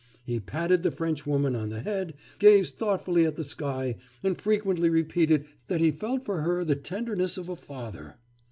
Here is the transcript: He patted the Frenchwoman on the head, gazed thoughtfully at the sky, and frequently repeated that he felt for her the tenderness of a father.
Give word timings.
He 0.23 0.39
patted 0.39 0.81
the 0.81 0.89
Frenchwoman 0.89 1.55
on 1.55 1.69
the 1.69 1.81
head, 1.81 2.15
gazed 2.39 2.73
thoughtfully 2.79 3.23
at 3.23 3.35
the 3.35 3.43
sky, 3.43 3.97
and 4.23 4.35
frequently 4.35 4.89
repeated 4.89 5.45
that 5.67 5.79
he 5.79 5.91
felt 5.91 6.25
for 6.25 6.41
her 6.41 6.65
the 6.65 6.75
tenderness 6.75 7.37
of 7.37 7.49
a 7.49 7.55
father. 7.55 8.15